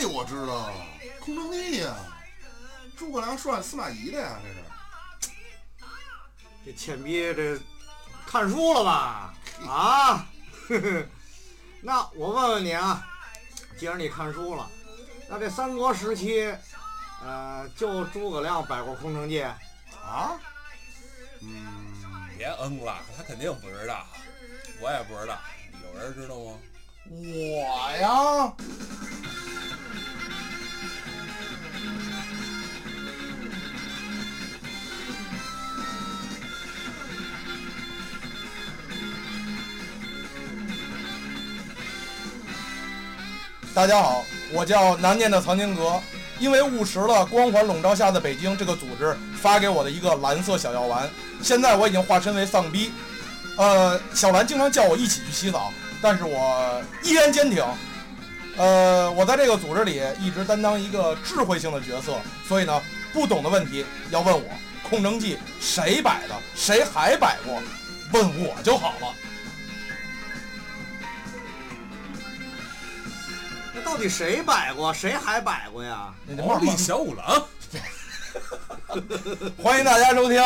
[0.00, 0.70] 这我知道，
[1.18, 1.92] 空城计呀，
[2.96, 4.54] 诸葛亮涮司马懿的呀，这是。
[6.64, 7.58] 这欠逼这
[8.24, 9.34] 看书了吧？
[9.66, 10.26] 啊，
[11.82, 13.04] 那我问问你啊，
[13.76, 14.70] 既然你看书了，
[15.28, 16.54] 那这三国时期，
[17.24, 20.38] 呃，就诸葛亮摆过空城计啊？
[21.40, 24.06] 嗯，别嗯了，他肯定不知道，
[24.80, 25.36] 我也不知道，
[25.92, 26.56] 有人知道吗？
[27.10, 28.08] 我呀。
[43.78, 46.02] 大家好，我叫难念的藏经阁，
[46.40, 51.08] 因为误食了光环笼罩下的北京这个组织发给我的一个蓝色小药丸，
[51.44, 52.90] 现在我已经化身为丧逼。
[53.56, 57.64] 呃，小兰经常叫我一起去洗澡，但是我依然坚挺。
[58.56, 62.16] 呃，我在这个组织里一直担当一个智慧性的角色，
[62.48, 62.82] 所以呢，
[63.12, 64.50] 不懂的问题要问我。
[64.90, 66.34] 空城计谁摆的？
[66.56, 67.62] 谁还摆过？
[68.12, 69.14] 问我就好了。
[73.88, 74.92] 到底谁摆过？
[74.92, 76.12] 谁还摆过呀？
[76.36, 77.42] 毛利小五郎。
[79.56, 80.42] 欢迎大家收听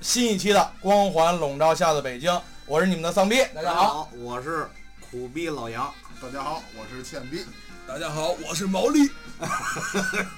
[0.00, 2.32] 新一期的《光环笼罩下的北京》，
[2.66, 3.44] 我是你们的丧逼。
[3.54, 4.68] 大家好，我是
[5.08, 5.88] 苦逼老杨。
[6.20, 7.46] 大家好，我是倩逼。
[7.86, 9.08] 大家好，我是毛利。